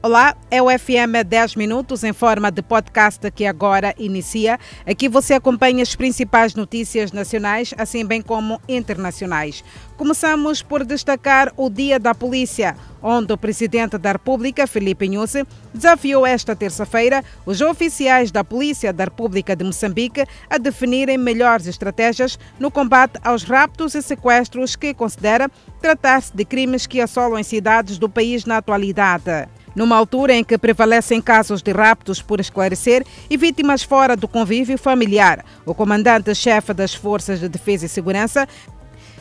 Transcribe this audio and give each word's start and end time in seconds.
Olá, 0.00 0.36
é 0.48 0.62
o 0.62 0.66
FM 0.70 1.26
10 1.26 1.56
Minutos 1.56 2.04
em 2.04 2.12
forma 2.12 2.52
de 2.52 2.62
podcast 2.62 3.28
que 3.32 3.44
agora 3.44 3.92
inicia. 3.98 4.56
Aqui 4.86 5.08
você 5.08 5.34
acompanha 5.34 5.82
as 5.82 5.96
principais 5.96 6.54
notícias 6.54 7.10
nacionais, 7.10 7.74
assim 7.76 8.06
bem 8.06 8.22
como 8.22 8.60
internacionais. 8.68 9.64
Começamos 9.96 10.62
por 10.62 10.84
destacar 10.84 11.52
o 11.56 11.68
Dia 11.68 11.98
da 11.98 12.14
Polícia, 12.14 12.76
onde 13.02 13.32
o 13.32 13.36
Presidente 13.36 13.98
da 13.98 14.12
República, 14.12 14.68
Felipe 14.68 15.08
Nhusse, 15.08 15.44
desafiou 15.74 16.24
esta 16.24 16.54
terça-feira 16.54 17.24
os 17.44 17.60
oficiais 17.60 18.30
da 18.30 18.44
Polícia 18.44 18.92
da 18.92 19.02
República 19.02 19.56
de 19.56 19.64
Moçambique 19.64 20.24
a 20.48 20.58
definirem 20.58 21.18
melhores 21.18 21.66
estratégias 21.66 22.38
no 22.56 22.70
combate 22.70 23.18
aos 23.24 23.42
raptos 23.42 23.96
e 23.96 24.00
sequestros 24.00 24.76
que 24.76 24.94
considera 24.94 25.50
tratar-se 25.82 26.36
de 26.36 26.44
crimes 26.44 26.86
que 26.86 27.00
assolam 27.00 27.36
as 27.36 27.48
cidades 27.48 27.98
do 27.98 28.08
país 28.08 28.44
na 28.44 28.58
atualidade 28.58 29.48
numa 29.78 29.96
altura 29.96 30.34
em 30.34 30.42
que 30.42 30.58
prevalecem 30.58 31.22
casos 31.22 31.62
de 31.62 31.70
raptos 31.70 32.20
por 32.20 32.40
esclarecer 32.40 33.06
e 33.30 33.36
vítimas 33.36 33.84
fora 33.84 34.16
do 34.16 34.26
convívio 34.26 34.76
familiar. 34.76 35.44
O 35.64 35.72
comandante-chefe 35.72 36.74
das 36.74 36.92
Forças 36.92 37.38
de 37.38 37.48
Defesa 37.48 37.86
e 37.86 37.88
Segurança 37.88 38.48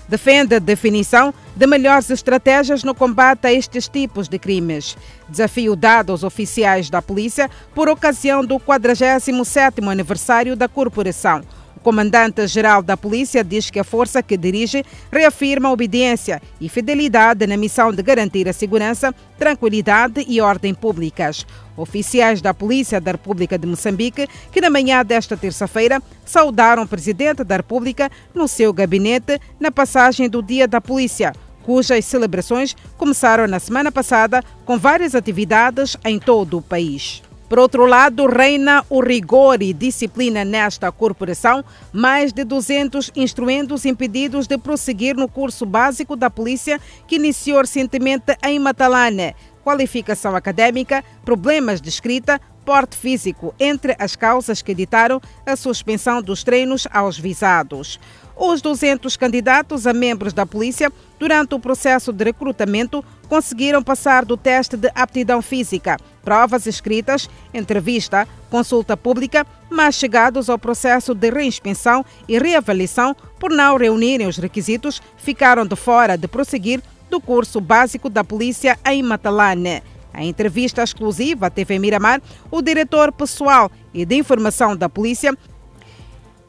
defende 0.09 0.55
a 0.55 0.59
definição 0.59 1.31
de 1.55 1.67
melhores 1.67 2.09
estratégias 2.09 2.83
no 2.83 2.95
combate 2.95 3.45
a 3.45 3.53
estes 3.53 3.87
tipos 3.87 4.27
de 4.27 4.39
crimes. 4.39 4.97
Desafio 5.29 5.75
dado 5.75 6.11
aos 6.11 6.23
oficiais 6.23 6.89
da 6.89 7.03
polícia 7.03 7.51
por 7.75 7.87
ocasião 7.87 8.43
do 8.43 8.55
47º 8.55 9.87
aniversário 9.91 10.55
da 10.55 10.67
corporação. 10.67 11.43
O 11.77 11.79
comandante-geral 11.79 12.81
da 12.81 12.97
polícia 12.97 13.43
diz 13.43 13.69
que 13.69 13.79
a 13.79 13.83
força 13.83 14.23
que 14.23 14.35
dirige 14.35 14.83
reafirma 15.11 15.71
obediência 15.71 16.41
e 16.59 16.67
fidelidade 16.67 17.45
na 17.45 17.55
missão 17.55 17.93
de 17.93 18.01
garantir 18.01 18.49
a 18.49 18.53
segurança, 18.53 19.13
tranquilidade 19.37 20.25
e 20.27 20.41
ordem 20.41 20.73
públicas. 20.73 21.45
Oficiais 21.77 22.41
da 22.41 22.51
Polícia 22.51 22.99
da 22.99 23.11
República 23.11 23.59
de 23.59 23.67
Moçambique, 23.67 24.27
que 24.51 24.59
na 24.59 24.71
manhã 24.71 25.05
desta 25.05 25.37
terça-feira 25.37 26.01
saudaram 26.25 26.81
o 26.81 26.87
presidente 26.87 27.43
da 27.43 27.57
República 27.57 28.09
no 28.33 28.47
seu 28.47 28.73
gabinete 28.73 29.39
na 29.59 29.69
passagem 29.69 30.27
do 30.27 30.41
Dia 30.41 30.67
da 30.67 30.81
Polícia 30.81 31.31
cujas 31.63 32.05
celebrações 32.05 32.73
começaram 32.97 33.45
na 33.45 33.59
semana 33.59 33.91
passada 33.91 34.41
com 34.65 34.77
várias 34.77 35.13
atividades 35.13 35.97
em 36.05 36.17
todo 36.17 36.59
o 36.59 36.61
país. 36.61 37.21
Por 37.49 37.59
outro 37.59 37.85
lado, 37.85 38.27
reina 38.27 38.83
o 38.89 38.99
rigor 39.01 39.61
e 39.61 39.71
disciplina 39.71 40.43
nesta 40.43 40.91
corporação. 40.91 41.63
Mais 41.93 42.33
de 42.33 42.43
200 42.43 43.11
instrumentos 43.15 43.85
impedidos 43.85 44.47
de 44.47 44.57
prosseguir 44.57 45.15
no 45.15 45.29
curso 45.29 45.65
básico 45.65 46.15
da 46.17 46.29
polícia 46.29 46.79
que 47.07 47.15
iniciou 47.15 47.61
recentemente 47.61 48.37
em 48.43 48.59
Matalane. 48.59 49.33
Qualificação 49.63 50.35
académica, 50.35 51.03
problemas 51.23 51.79
de 51.79 51.87
escrita, 51.87 52.39
porte 52.65 52.97
físico, 52.97 53.55
entre 53.57 53.95
as 53.97 54.13
causas 54.13 54.61
que 54.61 54.75
ditaram 54.75 55.21
a 55.45 55.55
suspensão 55.55 56.21
dos 56.21 56.43
treinos 56.43 56.85
aos 56.91 57.17
visados. 57.17 57.97
Os 58.35 58.61
200 58.61 59.15
candidatos 59.15 59.87
a 59.87 59.93
membros 59.93 60.33
da 60.33 60.45
polícia, 60.45 60.91
durante 61.17 61.55
o 61.55 61.59
processo 61.59 62.11
de 62.11 62.25
recrutamento, 62.25 63.03
conseguiram 63.29 63.81
passar 63.81 64.23
do 64.25 64.37
teste 64.37 64.77
de 64.77 64.91
aptidão 64.93 65.41
física, 65.41 65.97
provas 66.27 66.67
escritas, 66.67 67.29
entrevista, 67.53 68.27
consulta 68.49 68.97
pública, 68.97 69.47
mas 69.69 69.95
chegados 69.95 70.49
ao 70.49 70.59
processo 70.59 71.15
de 71.15 71.29
reinspeção 71.29 72.03
e 72.27 72.37
reavaliação 72.37 73.15
por 73.39 73.49
não 73.49 73.77
reunirem 73.77 74.27
os 74.27 74.35
requisitos, 74.35 75.01
ficaram 75.15 75.65
de 75.65 75.77
fora 75.77 76.17
de 76.17 76.27
prosseguir 76.27 76.81
do 77.09 77.21
curso 77.21 77.61
básico 77.61 78.09
da 78.09 78.25
polícia 78.25 78.77
em 78.85 79.01
Matalane. 79.01 79.81
Em 80.13 80.27
entrevista 80.27 80.83
exclusiva 80.83 81.47
à 81.47 81.49
TV 81.49 81.79
Miramar, 81.79 82.21
o 82.51 82.61
diretor 82.61 83.13
pessoal 83.13 83.71
e 83.93 84.03
de 84.03 84.17
informação 84.17 84.75
da 84.75 84.89
polícia 84.89 85.33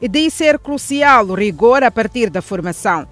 e 0.01 0.09
de 0.09 0.29
ser 0.29 0.59
crucial 0.59 1.25
o 1.25 1.35
rigor 1.35 1.85
a 1.85 1.89
partir 1.89 2.29
da 2.29 2.41
formação. 2.41 3.07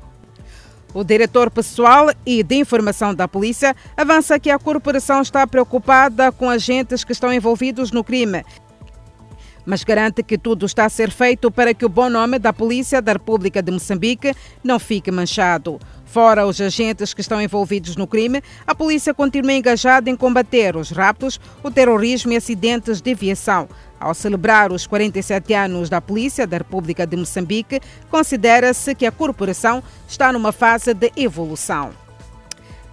O 0.97 1.03
diretor 1.03 1.51
pessoal 1.51 2.07
e 2.25 2.41
de 2.41 2.55
informação 2.55 3.13
da 3.13 3.27
polícia 3.27 3.75
avança 3.95 4.39
que 4.39 4.49
a 4.49 4.57
corporação 4.57 5.21
está 5.21 5.45
preocupada 5.45 6.31
com 6.31 6.49
agentes 6.49 7.03
que 7.03 7.11
estão 7.11 7.31
envolvidos 7.31 7.91
no 7.91 8.03
crime, 8.03 8.43
mas 9.63 9.83
garante 9.83 10.23
que 10.23 10.39
tudo 10.39 10.65
está 10.65 10.85
a 10.85 10.89
ser 10.89 11.11
feito 11.11 11.51
para 11.51 11.71
que 11.71 11.85
o 11.85 11.89
bom 11.89 12.09
nome 12.09 12.39
da 12.39 12.51
Polícia 12.51 12.99
da 12.99 13.13
República 13.13 13.61
de 13.61 13.71
Moçambique 13.71 14.33
não 14.63 14.79
fique 14.79 15.11
manchado. 15.11 15.77
Fora 16.17 16.47
os 16.47 16.59
agentes 16.59 17.13
que 17.13 17.21
estão 17.21 17.39
envolvidos 17.39 17.95
no 17.95 18.07
crime, 18.07 18.41
a 18.65 18.73
polícia 18.73 19.13
continua 19.13 19.53
engajada 19.53 20.09
em 20.09 20.15
combater 20.15 20.75
os 20.75 20.89
raptos, 20.89 21.39
o 21.61 21.69
terrorismo 21.69 22.31
e 22.31 22.35
acidentes 22.35 22.99
de 23.01 23.11
aviação. 23.11 23.69
Ao 23.99 24.15
celebrar 24.15 24.71
os 24.71 24.87
47 24.87 25.53
anos 25.53 25.91
da 25.91 26.01
Polícia 26.01 26.47
da 26.47 26.57
República 26.57 27.05
de 27.05 27.15
Moçambique, 27.15 27.79
considera-se 28.09 28.95
que 28.95 29.05
a 29.05 29.11
corporação 29.11 29.83
está 30.07 30.33
numa 30.33 30.51
fase 30.51 30.91
de 30.91 31.11
evolução. 31.15 32.06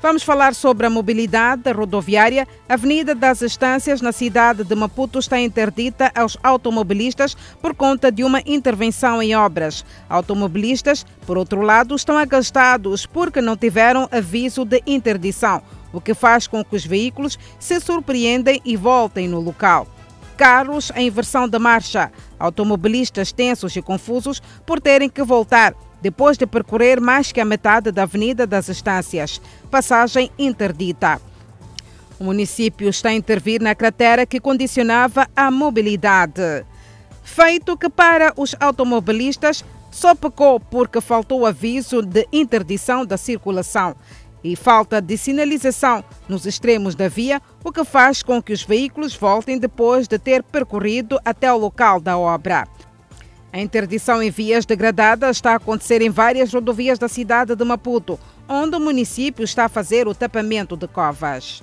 Vamos 0.04 0.22
falar 0.22 0.54
sobre 0.54 0.86
a 0.86 0.90
mobilidade 0.90 1.72
rodoviária. 1.72 2.46
A 2.68 2.74
Avenida 2.74 3.14
das 3.14 3.40
Estâncias, 3.40 4.02
na 4.02 4.12
cidade 4.12 4.62
de 4.62 4.74
Maputo, 4.74 5.18
está 5.18 5.40
interdita 5.40 6.12
aos 6.14 6.36
automobilistas 6.42 7.34
por 7.62 7.74
conta 7.74 8.12
de 8.12 8.22
uma 8.22 8.42
intervenção 8.44 9.22
em 9.22 9.34
obras. 9.34 9.82
Automobilistas, 10.06 11.06
por 11.26 11.38
outro 11.38 11.62
lado, 11.62 11.94
estão 11.94 12.18
agastados 12.18 13.06
porque 13.06 13.40
não 13.40 13.56
tiveram 13.56 14.06
aviso 14.12 14.66
de 14.66 14.82
interdição, 14.86 15.62
o 15.90 16.02
que 16.02 16.12
faz 16.12 16.46
com 16.46 16.62
que 16.62 16.76
os 16.76 16.84
veículos 16.84 17.38
se 17.58 17.80
surpreendem 17.80 18.60
e 18.62 18.76
voltem 18.76 19.26
no 19.26 19.40
local 19.40 19.88
carros 20.36 20.90
em 20.96 21.06
inversão 21.06 21.48
de 21.48 21.58
marcha, 21.60 22.10
automobilistas 22.38 23.30
tensos 23.30 23.74
e 23.76 23.80
confusos 23.80 24.42
por 24.66 24.80
terem 24.80 25.08
que 25.08 25.22
voltar 25.22 25.74
depois 26.04 26.36
de 26.36 26.46
percorrer 26.46 27.00
mais 27.00 27.32
que 27.32 27.40
a 27.40 27.46
metade 27.46 27.90
da 27.90 28.02
Avenida 28.02 28.46
das 28.46 28.68
Estâncias, 28.68 29.40
passagem 29.70 30.30
interdita. 30.38 31.18
O 32.20 32.24
município 32.24 32.90
está 32.90 33.08
a 33.08 33.14
intervir 33.14 33.62
na 33.62 33.74
cratera 33.74 34.26
que 34.26 34.38
condicionava 34.38 35.26
a 35.34 35.50
mobilidade. 35.50 36.66
Feito 37.22 37.74
que 37.74 37.88
para 37.88 38.34
os 38.36 38.54
automobilistas 38.60 39.64
só 39.90 40.14
pecou 40.14 40.60
porque 40.60 41.00
faltou 41.00 41.46
aviso 41.46 42.02
de 42.02 42.28
interdição 42.30 43.06
da 43.06 43.16
circulação 43.16 43.96
e 44.44 44.54
falta 44.54 45.00
de 45.00 45.16
sinalização 45.16 46.04
nos 46.28 46.44
extremos 46.44 46.94
da 46.94 47.08
via, 47.08 47.40
o 47.64 47.72
que 47.72 47.82
faz 47.82 48.22
com 48.22 48.42
que 48.42 48.52
os 48.52 48.62
veículos 48.62 49.16
voltem 49.16 49.58
depois 49.58 50.06
de 50.06 50.18
ter 50.18 50.42
percorrido 50.42 51.18
até 51.24 51.50
o 51.50 51.56
local 51.56 51.98
da 51.98 52.18
obra. 52.18 52.68
A 53.54 53.60
interdição 53.60 54.20
em 54.20 54.32
vias 54.32 54.66
degradadas 54.66 55.36
está 55.36 55.52
a 55.52 55.56
acontecer 55.58 56.02
em 56.02 56.10
várias 56.10 56.52
rodovias 56.52 56.98
da 56.98 57.06
cidade 57.06 57.54
de 57.54 57.64
Maputo, 57.64 58.18
onde 58.48 58.74
o 58.74 58.80
município 58.80 59.44
está 59.44 59.66
a 59.66 59.68
fazer 59.68 60.08
o 60.08 60.14
tapamento 60.14 60.76
de 60.76 60.88
covas. 60.88 61.62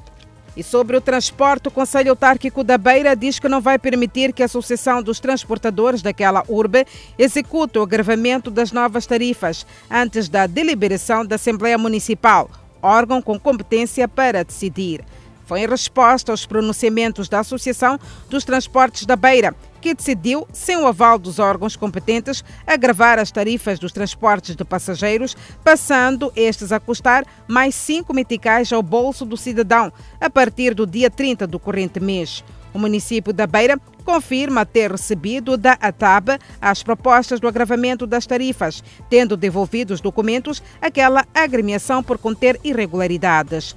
E 0.55 0.63
sobre 0.63 0.95
o 0.95 1.01
transporte, 1.01 1.67
o 1.67 1.71
Conselho 1.71 2.11
Autárquico 2.11 2.63
da 2.63 2.77
Beira 2.77 3.13
diz 3.13 3.39
que 3.39 3.49
não 3.49 3.59
vai 3.59 3.77
permitir 3.77 4.31
que 4.31 4.41
a 4.41 4.45
Associação 4.45 5.03
dos 5.03 5.19
Transportadores 5.19 6.01
daquela 6.01 6.45
urbe 6.47 6.87
execute 7.19 7.77
o 7.77 7.83
agravamento 7.83 8.49
das 8.49 8.71
novas 8.71 9.05
tarifas 9.05 9.67
antes 9.89 10.29
da 10.29 10.47
deliberação 10.47 11.25
da 11.25 11.35
Assembleia 11.35 11.77
Municipal, 11.77 12.49
órgão 12.81 13.21
com 13.21 13.37
competência 13.37 14.07
para 14.07 14.45
decidir. 14.45 15.03
Foi 15.45 15.59
em 15.59 15.67
resposta 15.67 16.31
aos 16.31 16.45
pronunciamentos 16.45 17.27
da 17.27 17.41
Associação 17.41 17.99
dos 18.29 18.45
Transportes 18.45 19.05
da 19.05 19.17
Beira, 19.17 19.53
que 19.81 19.95
decidiu, 19.95 20.47
sem 20.53 20.77
o 20.77 20.85
aval 20.85 21.17
dos 21.17 21.39
órgãos 21.39 21.75
competentes, 21.75 22.43
agravar 22.65 23.17
as 23.17 23.31
tarifas 23.31 23.79
dos 23.79 23.91
transportes 23.91 24.55
de 24.55 24.63
passageiros, 24.63 25.35
passando 25.63 26.31
estes 26.35 26.71
a 26.71 26.79
custar 26.79 27.25
mais 27.47 27.73
5 27.73 28.13
meticais 28.13 28.71
ao 28.71 28.83
bolso 28.83 29.25
do 29.25 29.35
cidadão 29.35 29.91
a 30.19 30.29
partir 30.29 30.75
do 30.75 30.85
dia 30.85 31.09
30 31.09 31.47
do 31.47 31.59
corrente 31.59 31.99
mês. 31.99 32.43
O 32.73 32.79
município 32.79 33.33
da 33.33 33.45
Beira 33.45 33.77
confirma 34.05 34.65
ter 34.65 34.91
recebido 34.91 35.57
da 35.57 35.73
ATAB 35.73 36.39
as 36.61 36.81
propostas 36.81 37.39
do 37.39 37.47
agravamento 37.47 38.07
das 38.07 38.25
tarifas, 38.25 38.83
tendo 39.09 39.35
devolvido 39.35 39.93
os 39.93 40.01
documentos 40.01 40.63
àquela 40.81 41.25
agremiação 41.33 42.01
por 42.01 42.17
conter 42.17 42.59
irregularidades. 42.63 43.75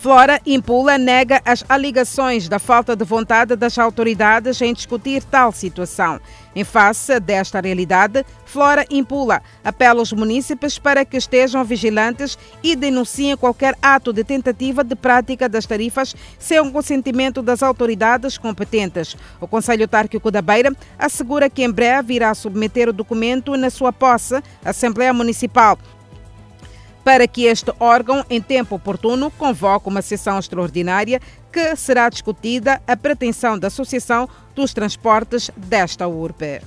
Flora 0.00 0.40
Impula 0.46 0.96
nega 0.96 1.42
as 1.44 1.64
alegações 1.68 2.48
da 2.48 2.60
falta 2.60 2.94
de 2.94 3.04
vontade 3.04 3.56
das 3.56 3.76
autoridades 3.76 4.62
em 4.62 4.72
discutir 4.72 5.24
tal 5.24 5.50
situação. 5.50 6.20
Em 6.54 6.62
face 6.62 7.18
desta 7.18 7.60
realidade, 7.60 8.24
Flora 8.46 8.86
Impula 8.90 9.42
apela 9.64 9.98
aos 9.98 10.12
munícipes 10.12 10.78
para 10.78 11.04
que 11.04 11.16
estejam 11.16 11.64
vigilantes 11.64 12.38
e 12.62 12.76
denunciem 12.76 13.36
qualquer 13.36 13.74
ato 13.82 14.12
de 14.12 14.22
tentativa 14.22 14.84
de 14.84 14.94
prática 14.94 15.48
das 15.48 15.66
tarifas 15.66 16.14
sem 16.38 16.60
o 16.60 16.70
consentimento 16.70 17.42
das 17.42 17.60
autoridades 17.60 18.38
competentes. 18.38 19.16
O 19.40 19.48
Conselho 19.48 19.82
Autárquico 19.82 20.30
da 20.30 20.40
Beira 20.40 20.72
assegura 20.96 21.50
que 21.50 21.64
em 21.64 21.72
breve 21.72 22.14
irá 22.14 22.32
submeter 22.34 22.88
o 22.88 22.92
documento 22.92 23.56
na 23.56 23.68
sua 23.68 23.92
posse 23.92 24.36
à 24.64 24.70
Assembleia 24.70 25.12
Municipal 25.12 25.76
para 27.08 27.26
que 27.26 27.46
este 27.46 27.72
órgão, 27.80 28.22
em 28.28 28.38
tempo 28.38 28.74
oportuno, 28.74 29.30
convoque 29.30 29.88
uma 29.88 30.02
sessão 30.02 30.38
extraordinária 30.38 31.22
que 31.50 31.74
será 31.74 32.06
discutida 32.10 32.82
a 32.86 32.94
pretensão 32.98 33.58
da 33.58 33.68
Associação 33.68 34.28
dos 34.54 34.74
Transportes 34.74 35.50
desta 35.56 36.06
urbe. 36.06 36.60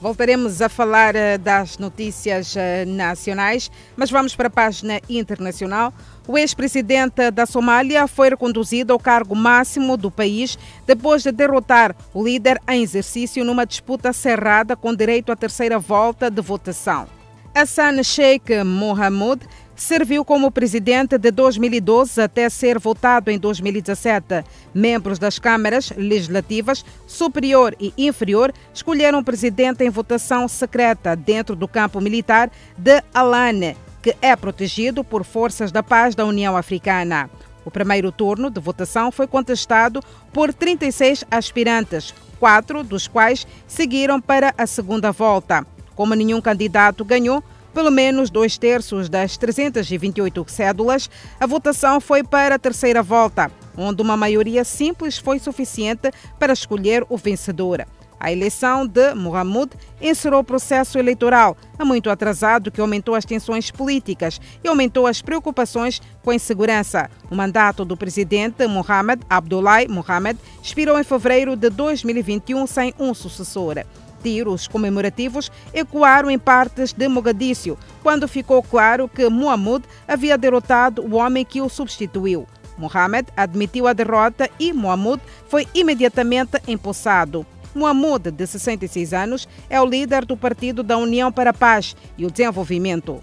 Voltaremos 0.00 0.62
a 0.62 0.70
falar 0.70 1.14
eh, 1.14 1.36
das 1.36 1.76
notícias 1.76 2.56
eh, 2.56 2.86
nacionais, 2.86 3.70
mas 3.94 4.10
vamos 4.10 4.34
para 4.34 4.48
a 4.48 4.50
página 4.50 5.02
internacional. 5.06 5.92
O 6.26 6.38
ex-presidente 6.38 7.30
da 7.30 7.44
Somália 7.44 8.06
foi 8.06 8.30
reconduzido 8.30 8.94
ao 8.94 8.98
cargo 8.98 9.36
máximo 9.36 9.98
do 9.98 10.10
país 10.10 10.58
depois 10.86 11.22
de 11.24 11.30
derrotar 11.30 11.94
o 12.14 12.24
líder 12.24 12.58
em 12.66 12.82
exercício 12.82 13.44
numa 13.44 13.66
disputa 13.66 14.14
cerrada 14.14 14.74
com 14.74 14.94
direito 14.94 15.30
à 15.30 15.36
terceira 15.36 15.78
volta 15.78 16.30
de 16.30 16.40
votação. 16.40 17.06
Hassan 17.54 18.02
Sheikh 18.02 18.64
Mohamud 18.64 19.46
serviu 19.76 20.24
como 20.24 20.50
presidente 20.50 21.18
de 21.18 21.30
2012 21.30 22.22
até 22.22 22.48
ser 22.48 22.78
votado 22.78 23.30
em 23.30 23.38
2017. 23.38 24.42
Membros 24.72 25.18
das 25.18 25.38
câmaras 25.38 25.92
legislativas 25.94 26.82
superior 27.06 27.76
e 27.78 27.92
inferior 27.98 28.54
escolheram 28.72 29.18
o 29.18 29.24
presidente 29.24 29.84
em 29.84 29.90
votação 29.90 30.48
secreta 30.48 31.14
dentro 31.14 31.54
do 31.54 31.68
campo 31.68 32.00
militar 32.00 32.50
de 32.76 33.02
Alane, 33.12 33.76
que 34.02 34.16
é 34.22 34.34
protegido 34.34 35.04
por 35.04 35.22
forças 35.22 35.70
da 35.70 35.82
paz 35.82 36.14
da 36.14 36.24
União 36.24 36.56
Africana. 36.56 37.28
O 37.66 37.70
primeiro 37.70 38.10
turno 38.10 38.50
de 38.50 38.60
votação 38.60 39.12
foi 39.12 39.26
contestado 39.26 40.00
por 40.32 40.54
36 40.54 41.24
aspirantes, 41.30 42.14
quatro 42.40 42.82
dos 42.82 43.06
quais 43.06 43.46
seguiram 43.66 44.20
para 44.20 44.54
a 44.56 44.66
segunda 44.66 45.12
volta. 45.12 45.66
Como 45.94 46.14
nenhum 46.14 46.40
candidato 46.40 47.04
ganhou, 47.04 47.42
pelo 47.72 47.90
menos 47.90 48.30
dois 48.30 48.58
terços 48.58 49.08
das 49.08 49.36
328 49.36 50.44
cédulas, 50.48 51.08
a 51.40 51.46
votação 51.46 52.00
foi 52.00 52.22
para 52.22 52.56
a 52.56 52.58
terceira 52.58 53.02
volta, 53.02 53.50
onde 53.76 54.02
uma 54.02 54.16
maioria 54.16 54.64
simples 54.64 55.18
foi 55.18 55.38
suficiente 55.38 56.10
para 56.38 56.52
escolher 56.52 57.04
o 57.08 57.16
vencedor. 57.16 57.86
A 58.22 58.30
eleição 58.30 58.86
de 58.86 59.14
Mohamed 59.14 59.72
encerrou 60.00 60.40
o 60.40 60.44
processo 60.44 60.96
eleitoral, 60.96 61.56
muito 61.84 62.08
atrasado, 62.08 62.70
que 62.70 62.80
aumentou 62.80 63.16
as 63.16 63.24
tensões 63.24 63.72
políticas 63.72 64.40
e 64.62 64.68
aumentou 64.68 65.08
as 65.08 65.20
preocupações 65.20 66.00
com 66.22 66.30
a 66.30 66.34
insegurança. 66.36 67.10
O 67.28 67.34
mandato 67.34 67.84
do 67.84 67.96
presidente 67.96 68.64
Mohamed 68.68 69.22
Abdullahi 69.28 69.88
Mohamed 69.88 70.38
expirou 70.62 71.00
em 71.00 71.02
fevereiro 71.02 71.56
de 71.56 71.68
2021 71.68 72.64
sem 72.68 72.94
um 72.96 73.12
sucessor 73.12 73.84
tiros 74.22 74.68
comemorativos 74.68 75.50
ecoaram 75.72 76.30
em 76.30 76.38
partes 76.38 76.92
de 76.92 77.08
Mogadíscio, 77.08 77.78
quando 78.02 78.28
ficou 78.28 78.62
claro 78.62 79.08
que 79.08 79.28
Muhammad 79.28 79.82
havia 80.06 80.38
derrotado 80.38 81.02
o 81.02 81.16
homem 81.16 81.44
que 81.44 81.60
o 81.60 81.68
substituiu. 81.68 82.46
Mohamed 82.78 83.28
admitiu 83.36 83.86
a 83.86 83.92
derrota 83.92 84.48
e 84.58 84.72
Muhammad 84.72 85.20
foi 85.48 85.66
imediatamente 85.74 86.60
empossado. 86.66 87.46
Muhammad, 87.74 88.28
de 88.30 88.46
66 88.46 89.12
anos, 89.14 89.48
é 89.68 89.80
o 89.80 89.86
líder 89.86 90.24
do 90.24 90.36
Partido 90.36 90.82
da 90.82 90.96
União 90.96 91.32
para 91.32 91.50
a 91.50 91.54
Paz 91.54 91.96
e 92.18 92.26
o 92.26 92.30
Desenvolvimento 92.30 93.22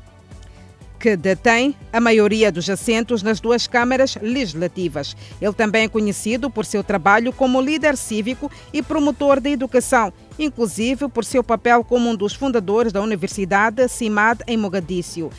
que 0.99 1.15
detém 1.15 1.75
a 1.93 2.01
maioria 2.01 2.51
dos 2.51 2.69
assentos 2.69 3.23
nas 3.23 3.39
duas 3.39 3.65
câmaras 3.65 4.17
legislativas. 4.21 5.15
Ele 5.41 5.53
também 5.53 5.85
é 5.85 5.89
conhecido 5.89 6.49
por 6.49 6.65
seu 6.65 6.83
trabalho 6.83 7.31
como 7.31 7.61
líder 7.61 7.95
cívico 7.95 8.51
e 8.73 8.83
promotor 8.83 9.39
da 9.39 9.49
educação, 9.49 10.11
inclusive 10.37 11.07
por 11.07 11.23
seu 11.23 11.43
papel 11.43 11.83
como 11.83 12.09
um 12.09 12.15
dos 12.15 12.33
fundadores 12.33 12.91
da 12.91 13.01
Universidade 13.01 13.87
CIMAD 13.87 14.43
em 14.45 14.57
Mogadíscio. 14.57 15.31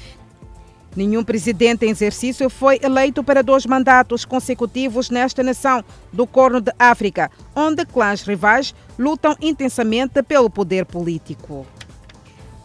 Nenhum 0.96 1.22
presidente 1.22 1.86
em 1.86 1.90
exercício 1.90 2.50
foi 2.50 2.80
eleito 2.82 3.22
para 3.22 3.42
dois 3.42 3.64
mandatos 3.64 4.24
consecutivos 4.24 5.08
nesta 5.08 5.42
nação 5.42 5.84
do 6.12 6.26
Corno 6.26 6.60
de 6.60 6.72
África, 6.78 7.30
onde 7.54 7.84
clãs 7.84 8.22
rivais 8.22 8.74
lutam 8.98 9.36
intensamente 9.40 10.20
pelo 10.22 10.50
poder 10.50 10.84
político. 10.84 11.64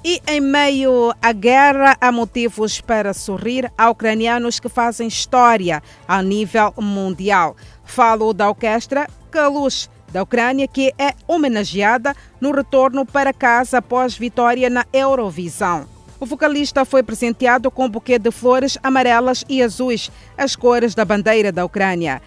E 0.07 0.21
em 0.27 0.39
meio 0.39 1.15
à 1.19 1.31
guerra, 1.31 1.97
há 1.99 2.11
motivos 2.11 2.79
para 2.79 3.11
sorrir 3.11 3.71
a 3.75 3.89
ucranianos 3.89 4.59
que 4.59 4.69
fazem 4.69 5.07
história 5.07 5.81
a 6.07 6.21
nível 6.21 6.71
mundial. 6.77 7.55
Falo 7.83 8.31
da 8.31 8.47
orquestra 8.47 9.09
Kalush 9.31 9.89
da 10.13 10.21
Ucrânia, 10.21 10.67
que 10.67 10.93
é 10.99 11.15
homenageada 11.27 12.15
no 12.39 12.51
retorno 12.51 13.03
para 13.03 13.33
casa 13.33 13.79
após 13.79 14.15
vitória 14.15 14.69
na 14.69 14.85
Eurovisão. 14.93 15.87
O 16.19 16.25
vocalista 16.27 16.85
foi 16.85 17.01
presenteado 17.01 17.71
com 17.71 17.85
um 17.85 17.89
buquê 17.89 18.19
de 18.19 18.29
flores 18.29 18.77
amarelas 18.83 19.43
e 19.49 19.63
azuis, 19.63 20.11
as 20.37 20.55
cores 20.55 20.93
da 20.93 21.03
bandeira 21.03 21.51
da 21.51 21.65
Ucrânia. 21.65 22.21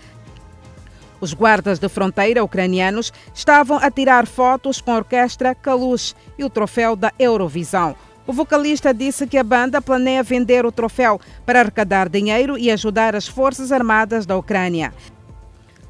Os 1.20 1.35
guardas 1.35 1.79
de 1.79 1.88
fronteira 1.88 2.44
ucranianos 2.44 3.12
estavam 3.35 3.79
a 3.79 3.91
tirar 3.91 4.26
fotos 4.26 4.81
com 4.81 4.93
a 4.93 4.97
orquestra 4.97 5.55
Kalush 5.55 6.15
e 6.38 6.44
o 6.44 6.50
troféu 6.50 6.94
da 6.94 7.12
Eurovisão. 7.19 7.97
O 8.26 8.32
vocalista 8.32 8.93
disse 8.93 9.26
que 9.26 9.38
a 9.38 9.43
banda 9.43 9.81
planeia 9.81 10.23
vender 10.23 10.67
o 10.67 10.70
troféu 10.70 11.19
para 11.47 11.61
arrecadar 11.61 12.09
dinheiro 12.09 12.59
e 12.59 12.70
ajudar 12.70 13.17
as 13.17 13.26
Forças 13.26 13.73
Armadas 13.73 14.26
da 14.26 14.37
Ucrânia. 14.37 14.93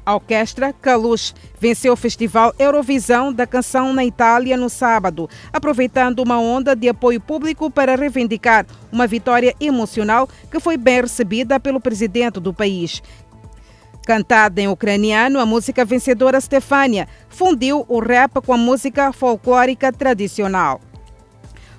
A 0.05 0.15
orquestra 0.15 0.73
Kalush 0.73 1.35
venceu 1.59 1.93
o 1.93 1.97
Festival 1.97 2.51
Eurovisão 2.57 3.31
da 3.31 3.45
Canção 3.45 3.93
na 3.93 4.03
Itália 4.03 4.57
no 4.57 4.67
sábado, 4.67 5.29
aproveitando 5.53 6.19
uma 6.19 6.39
onda 6.39 6.75
de 6.75 6.89
apoio 6.89 7.21
público 7.21 7.69
para 7.69 7.95
reivindicar 7.95 8.65
uma 8.91 9.05
vitória 9.05 9.53
emocional 9.59 10.27
que 10.49 10.59
foi 10.59 10.77
bem 10.77 11.01
recebida 11.01 11.59
pelo 11.59 11.79
presidente 11.79 12.39
do 12.39 12.51
país. 12.53 13.03
Cantada 14.09 14.59
em 14.59 14.67
ucraniano, 14.67 15.39
a 15.39 15.45
música 15.45 15.85
vencedora 15.85 16.41
Stefania 16.41 17.07
fundiu 17.29 17.85
o 17.87 17.99
rap 17.99 18.41
com 18.43 18.51
a 18.51 18.57
música 18.57 19.13
folclórica 19.13 19.93
tradicional. 19.93 20.81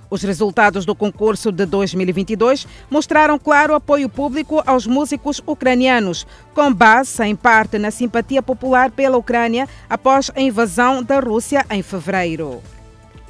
Os 0.08 0.22
resultados 0.22 0.86
do 0.86 0.94
concurso 0.94 1.50
de 1.50 1.66
2022 1.66 2.68
mostraram 2.88 3.36
claro 3.36 3.74
apoio 3.74 4.08
público 4.08 4.62
aos 4.64 4.86
músicos 4.86 5.42
ucranianos, 5.44 6.24
com 6.54 6.72
base 6.72 7.20
em 7.24 7.34
parte 7.34 7.80
na 7.80 7.90
simpatia 7.90 8.40
popular 8.40 8.92
pela 8.92 9.18
Ucrânia 9.18 9.68
após 9.88 10.30
a 10.32 10.40
invasão 10.40 11.02
da 11.02 11.18
Rússia 11.18 11.66
em 11.68 11.82
fevereiro. 11.82 12.62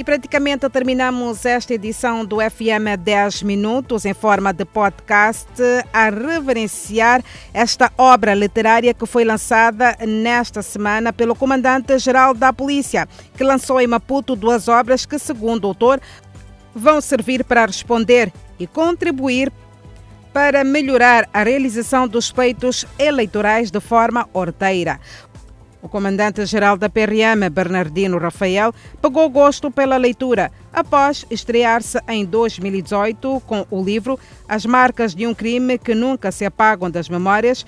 E 0.01 0.03
praticamente 0.03 0.67
terminamos 0.71 1.45
esta 1.45 1.75
edição 1.75 2.25
do 2.25 2.39
FM 2.39 2.97
10 2.99 3.43
Minutos 3.43 4.07
em 4.07 4.15
forma 4.15 4.51
de 4.51 4.65
podcast 4.65 5.47
a 5.93 6.09
reverenciar 6.09 7.23
esta 7.53 7.93
obra 7.99 8.33
literária 8.33 8.95
que 8.95 9.05
foi 9.05 9.27
lançada 9.27 9.95
nesta 10.09 10.63
semana 10.63 11.13
pelo 11.13 11.37
comandante-geral 11.37 12.33
da 12.33 12.51
polícia, 12.51 13.07
que 13.37 13.45
lançou 13.45 13.79
em 13.79 13.87
Maputo 13.87 14.35
duas 14.35 14.69
obras 14.69 15.05
que, 15.05 15.19
segundo 15.19 15.65
o 15.65 15.69
autor, 15.69 16.01
vão 16.75 16.99
servir 17.03 17.45
para 17.45 17.67
responder 17.67 18.33
e 18.59 18.67
contribuir 18.67 19.53
para 20.33 20.65
melhorar 20.65 21.29
a 21.31 21.43
realização 21.43 22.09
dos 22.09 22.31
feitos 22.31 22.87
eleitorais 22.99 23.71
de 23.71 23.81
forma 23.81 24.27
ordeira. 24.33 24.99
O 25.83 25.89
comandante-geral 25.89 26.77
da 26.77 26.91
PRM, 26.91 27.49
Bernardino 27.51 28.19
Rafael, 28.19 28.75
pegou 29.01 29.29
gosto 29.31 29.71
pela 29.71 29.97
leitura 29.97 30.53
após 30.73 31.25
estrear-se 31.31 31.99
em 32.07 32.25
2018 32.25 33.43
com 33.47 33.67
o 33.71 33.83
livro 33.83 34.19
As 34.47 34.67
Marcas 34.67 35.15
de 35.15 35.27
um 35.27 35.35
Crime 35.35 35.79
que 35.79 35.95
Nunca 35.95 36.31
se 36.31 36.45
Apagam 36.45 36.91
das 36.91 37.09
Memórias, 37.09 37.65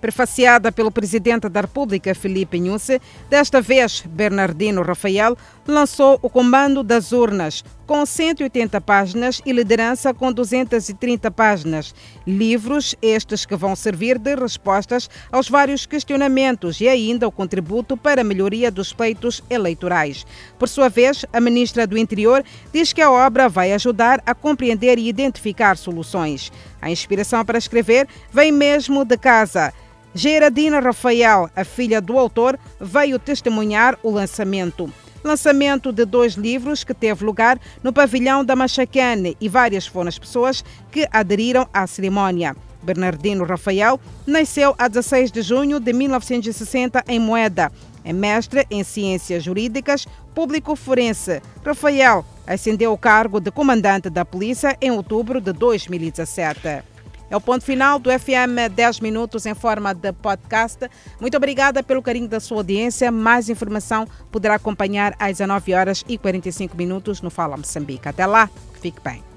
prefaciada 0.00 0.70
pelo 0.72 0.90
presidente 0.90 1.48
da 1.48 1.62
República, 1.62 2.14
Felipe 2.14 2.58
Nhusse, 2.58 3.00
desta 3.30 3.62
vez 3.62 4.04
Bernardino 4.06 4.82
Rafael 4.82 5.34
lançou 5.72 6.18
o 6.22 6.28
Comando 6.28 6.82
das 6.82 7.12
Urnas, 7.12 7.64
com 7.86 8.04
180 8.04 8.80
páginas 8.80 9.40
e 9.44 9.52
Liderança 9.52 10.12
com 10.14 10.32
230 10.32 11.30
páginas. 11.30 11.94
Livros 12.26 12.94
estes 13.02 13.44
que 13.44 13.56
vão 13.56 13.76
servir 13.76 14.18
de 14.18 14.34
respostas 14.34 15.08
aos 15.30 15.48
vários 15.48 15.86
questionamentos 15.86 16.80
e 16.80 16.88
ainda 16.88 17.28
o 17.28 17.32
contributo 17.32 17.96
para 17.96 18.22
a 18.22 18.24
melhoria 18.24 18.70
dos 18.70 18.92
feitos 18.92 19.42
eleitorais. 19.50 20.26
Por 20.58 20.68
sua 20.68 20.88
vez, 20.88 21.24
a 21.32 21.40
ministra 21.40 21.86
do 21.86 21.98
Interior 21.98 22.44
diz 22.72 22.92
que 22.92 23.02
a 23.02 23.10
obra 23.10 23.48
vai 23.48 23.72
ajudar 23.72 24.22
a 24.24 24.34
compreender 24.34 24.98
e 24.98 25.08
identificar 25.08 25.76
soluções. 25.76 26.52
A 26.80 26.90
inspiração 26.90 27.44
para 27.44 27.58
escrever 27.58 28.08
vem 28.32 28.52
mesmo 28.52 29.04
de 29.04 29.16
casa. 29.16 29.72
Geradina 30.14 30.78
Rafael, 30.78 31.50
a 31.56 31.64
filha 31.64 32.00
do 32.00 32.16
autor, 32.18 32.58
veio 32.80 33.18
testemunhar 33.18 33.98
o 34.02 34.10
lançamento. 34.10 34.92
Lançamento 35.24 35.90
de 35.90 36.04
dois 36.04 36.34
livros 36.34 36.84
que 36.84 36.92
teve 36.92 37.24
lugar 37.24 37.58
no 37.82 37.94
pavilhão 37.94 38.44
da 38.44 38.54
Machacane 38.54 39.34
e 39.40 39.48
várias 39.48 39.86
foram 39.86 40.08
as 40.08 40.18
pessoas 40.18 40.62
que 40.92 41.08
aderiram 41.10 41.66
à 41.72 41.86
cerimónia. 41.86 42.54
Bernardino 42.82 43.42
Rafael 43.44 43.98
nasceu 44.26 44.74
a 44.78 44.86
16 44.86 45.32
de 45.32 45.40
junho 45.40 45.80
de 45.80 45.94
1960 45.94 47.02
em 47.08 47.18
Moeda. 47.18 47.72
É 48.04 48.12
mestre 48.12 48.66
em 48.70 48.84
ciências 48.84 49.42
jurídicas, 49.42 50.06
público 50.34 50.76
forense. 50.76 51.40
Rafael 51.64 52.22
ascendeu 52.46 52.92
o 52.92 52.98
cargo 52.98 53.40
de 53.40 53.50
comandante 53.50 54.10
da 54.10 54.26
polícia 54.26 54.76
em 54.78 54.90
outubro 54.90 55.40
de 55.40 55.54
2017. 55.54 56.93
É 57.34 57.36
o 57.36 57.40
ponto 57.40 57.64
final 57.64 57.98
do 57.98 58.10
FM 58.12 58.70
10 58.72 59.00
Minutos 59.00 59.44
em 59.44 59.56
forma 59.56 59.92
de 59.92 60.12
podcast. 60.12 60.88
Muito 61.20 61.36
obrigada 61.36 61.82
pelo 61.82 62.00
carinho 62.00 62.28
da 62.28 62.38
sua 62.38 62.58
audiência. 62.58 63.10
Mais 63.10 63.48
informação 63.48 64.06
poderá 64.30 64.54
acompanhar 64.54 65.16
às 65.18 65.38
19 65.38 65.74
horas 65.74 66.04
e 66.08 66.16
45 66.16 66.76
minutos 66.76 67.20
no 67.20 67.30
Fala 67.30 67.56
Moçambique. 67.56 68.08
Até 68.08 68.24
lá, 68.24 68.48
fique 68.80 69.00
bem. 69.02 69.33